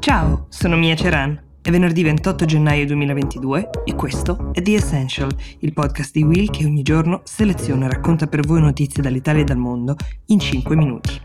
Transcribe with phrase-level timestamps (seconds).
[0.00, 1.38] Ciao, sono Mia Ceran.
[1.60, 5.28] È venerdì 28 gennaio 2022 e questo è The Essential,
[5.58, 9.44] il podcast di Will che ogni giorno seleziona e racconta per voi notizie dall'Italia e
[9.44, 11.20] dal mondo in 5 minuti.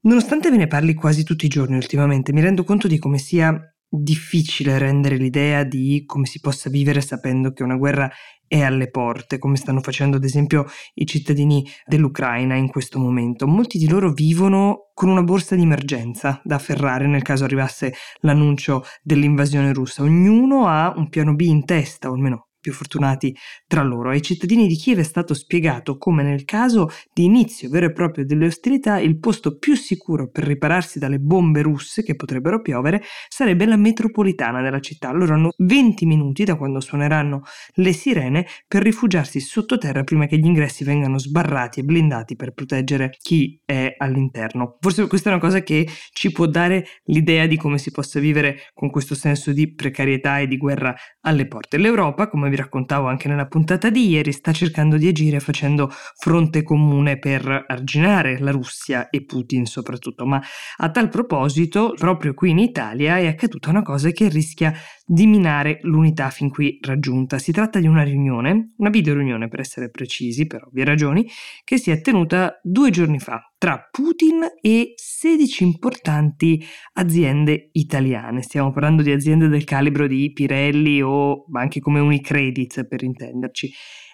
[0.00, 3.71] Nonostante ve ne parli quasi tutti i giorni ultimamente, mi rendo conto di come sia
[3.94, 8.10] difficile rendere l'idea di come si possa vivere sapendo che una guerra
[8.46, 13.46] è alle porte, come stanno facendo ad esempio i cittadini dell'Ucraina in questo momento.
[13.46, 18.84] Molti di loro vivono con una borsa di emergenza da afferrare nel caso arrivasse l'annuncio
[19.02, 20.02] dell'invasione russa.
[20.02, 24.08] Ognuno ha un piano B in testa, o almeno più fortunati tra loro.
[24.08, 28.24] Ai cittadini di Kiev è stato spiegato come nel caso di inizio vero e proprio
[28.24, 33.66] delle ostilità il posto più sicuro per ripararsi dalle bombe russe che potrebbero piovere sarebbe
[33.66, 35.10] la metropolitana della città.
[35.10, 37.42] Loro hanno 20 minuti da quando suoneranno
[37.74, 43.16] le sirene per rifugiarsi sottoterra prima che gli ingressi vengano sbarrati e blindati per proteggere
[43.20, 44.78] chi è all'interno.
[44.80, 48.70] Forse questa è una cosa che ci può dare l'idea di come si possa vivere
[48.72, 51.76] con questo senso di precarietà e di guerra alle porte.
[51.76, 56.62] L'Europa, come vi raccontavo anche nella puntata di ieri, sta cercando di agire facendo fronte
[56.62, 60.26] comune per arginare la Russia e Putin soprattutto.
[60.26, 60.40] Ma
[60.76, 64.72] a tal proposito, proprio qui in Italia è accaduta una cosa che rischia
[65.04, 67.38] di minare l'unità fin qui raggiunta.
[67.38, 71.26] Si tratta di una riunione, una video riunione per essere precisi, per ovvie ragioni,
[71.64, 76.60] che si è tenuta due giorni fa tra Putin e 16 importanti
[76.94, 78.42] aziende italiane.
[78.42, 83.70] Stiamo parlando di aziende del calibro di Pirelli o anche come Unicredit per intenderci.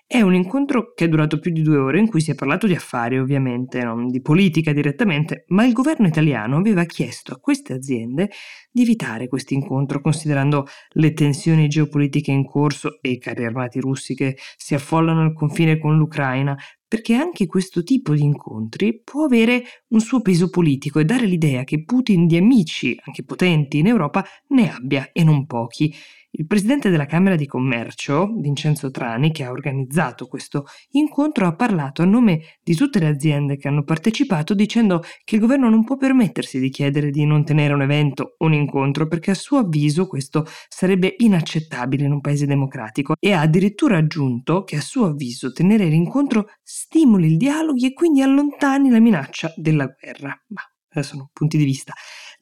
[0.07, 2.67] È un incontro che è durato più di due ore in cui si è parlato
[2.67, 7.75] di affari ovviamente, non di politica direttamente, ma il governo italiano aveva chiesto a queste
[7.75, 8.31] aziende
[8.71, 14.15] di evitare questo incontro considerando le tensioni geopolitiche in corso e i carri armati russi
[14.15, 16.57] che si affollano al confine con l'Ucraina,
[16.89, 21.62] perché anche questo tipo di incontri può avere un suo peso politico e dare l'idea
[21.62, 25.95] che Putin di amici, anche potenti in Europa, ne abbia e non pochi.
[26.30, 32.02] Il presidente della Camera di Commercio, Vincenzo Trani, che ha organizzato questo incontro, ha parlato
[32.02, 35.96] a nome di tutte le aziende che hanno partecipato dicendo che il governo non può
[35.96, 40.07] permettersi di chiedere di non tenere un evento o un incontro perché a suo avviso
[40.07, 45.51] questo sarebbe inaccettabile in un paese democratico e ha addirittura aggiunto che a suo avviso
[45.51, 50.28] tenere l'incontro stimoli il dialogo e quindi allontani la minaccia della guerra.
[50.48, 51.92] Ma adesso sono punti di vista.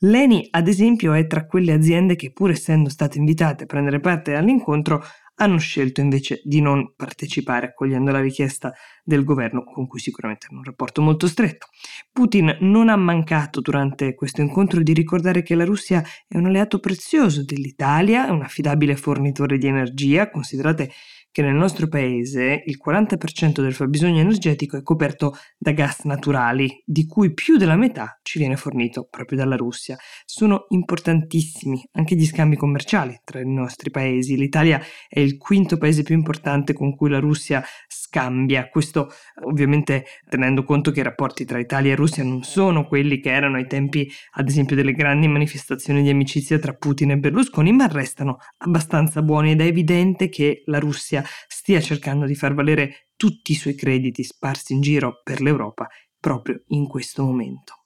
[0.00, 4.34] L'ENI, ad esempio, è tra quelle aziende che, pur essendo state invitate a prendere parte
[4.34, 5.02] all'incontro,
[5.36, 10.58] hanno scelto invece di non partecipare, accogliendo la richiesta del governo, con cui sicuramente hanno
[10.58, 11.68] un rapporto molto stretto.
[12.12, 16.78] Putin non ha mancato durante questo incontro di ricordare che la Russia è un alleato
[16.78, 20.91] prezioso dell'Italia, è un affidabile fornitore di energia, considerate
[21.36, 27.04] che nel nostro paese il 40% del fabbisogno energetico è coperto da gas naturali, di
[27.04, 29.98] cui più della metà ci viene fornito proprio dalla Russia.
[30.24, 34.34] Sono importantissimi anche gli scambi commerciali tra i nostri paesi.
[34.34, 38.70] L'Italia è il quinto paese più importante con cui la Russia scambia.
[38.70, 39.10] Questo
[39.44, 43.56] ovviamente tenendo conto che i rapporti tra Italia e Russia non sono quelli che erano
[43.56, 48.38] ai tempi, ad esempio, delle grandi manifestazioni di amicizia tra Putin e Berlusconi, ma restano
[48.56, 53.56] abbastanza buoni ed è evidente che la Russia stia cercando di far valere tutti i
[53.56, 55.88] suoi crediti sparsi in giro per l'Europa
[56.19, 57.84] proprio in questo momento.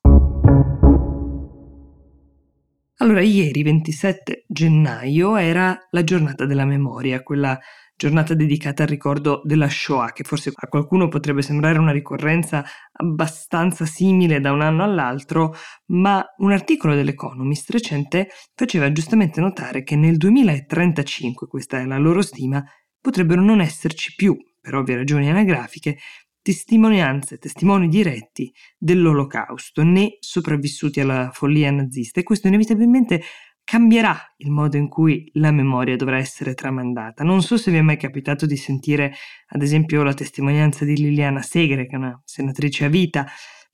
[3.03, 7.59] Allora, ieri 27 gennaio era la giornata della memoria, quella
[7.97, 13.85] giornata dedicata al ricordo della Shoah, che forse a qualcuno potrebbe sembrare una ricorrenza abbastanza
[13.85, 15.55] simile da un anno all'altro,
[15.89, 22.23] ma un articolo dell'Economist recente faceva giustamente notare che nel 2035, questa è la loro
[22.23, 22.65] stima,
[23.01, 25.99] potrebbero non esserci più, per ovvie ragioni anagrafiche,
[26.43, 33.23] testimonianze, testimoni diretti dell'olocausto, né sopravvissuti alla follia nazista e questo inevitabilmente
[33.63, 37.23] cambierà il modo in cui la memoria dovrà essere tramandata.
[37.23, 39.15] Non so se vi è mai capitato di sentire,
[39.49, 43.27] ad esempio, la testimonianza di Liliana Segre, che è una senatrice a vita,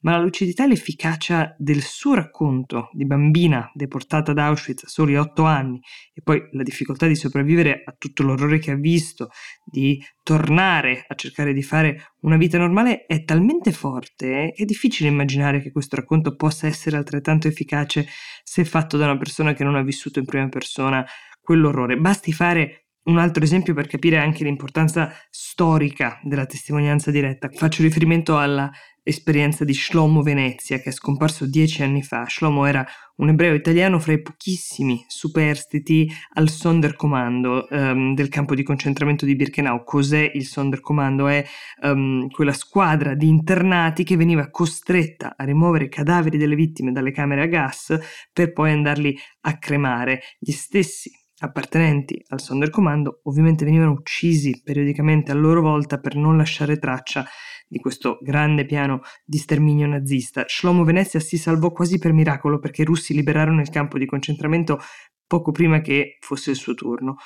[0.06, 5.16] ma la lucidità e l'efficacia del suo racconto di bambina deportata ad Auschwitz a soli
[5.16, 5.80] otto anni
[6.14, 9.30] e poi la difficoltà di sopravvivere a tutto l'orrore che ha visto,
[9.64, 15.08] di tornare a cercare di fare una vita normale è talmente forte che è difficile
[15.08, 18.06] immaginare che questo racconto possa essere altrettanto efficace
[18.44, 21.04] se fatto da una persona che non ha vissuto in prima persona
[21.40, 21.96] quell'orrore.
[21.96, 27.48] Basti fare un altro esempio per capire anche l'importanza storica della testimonianza diretta.
[27.52, 28.70] Faccio riferimento alla
[29.06, 32.26] esperienza di Shlomo Venezia, che è scomparso dieci anni fa.
[32.26, 32.84] Shlomo era
[33.16, 39.36] un ebreo italiano fra i pochissimi superstiti al Sonderkommando um, del campo di concentramento di
[39.36, 39.84] Birkenau.
[39.84, 41.28] Cos'è il Sonderkommando?
[41.28, 41.46] È
[41.82, 47.12] um, quella squadra di internati che veniva costretta a rimuovere i cadaveri delle vittime dalle
[47.12, 47.96] camere a gas
[48.32, 50.22] per poi andarli a cremare.
[50.38, 56.78] Gli stessi appartenenti al Sonderkommando ovviamente venivano uccisi periodicamente a loro volta per non lasciare
[56.78, 57.26] traccia
[57.68, 60.44] di questo grande piano di sterminio nazista.
[60.46, 64.78] Shlomo Venezia si salvò quasi per miracolo perché i russi liberarono il campo di concentramento
[65.26, 67.16] poco prima che fosse il suo turno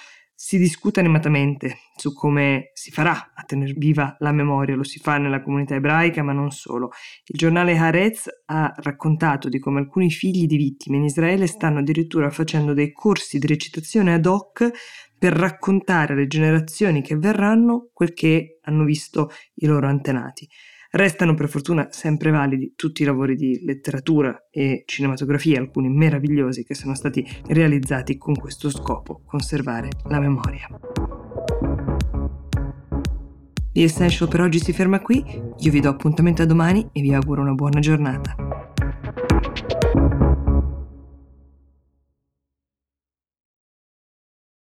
[0.43, 5.19] si discute animatamente su come si farà a tenere viva la memoria, lo si fa
[5.19, 6.93] nella comunità ebraica ma non solo.
[7.27, 12.31] Il giornale Haaretz ha raccontato di come alcuni figli di vittime in Israele stanno addirittura
[12.31, 14.71] facendo dei corsi di recitazione ad hoc
[15.19, 20.49] per raccontare alle generazioni che verranno quel che hanno visto i loro antenati.
[20.93, 26.75] Restano per fortuna sempre validi tutti i lavori di letteratura e cinematografia, alcuni meravigliosi che
[26.75, 30.67] sono stati realizzati con questo scopo, conservare la memoria.
[33.73, 35.25] The Essential per oggi si ferma qui,
[35.59, 38.60] io vi do appuntamento a domani e vi auguro una buona giornata.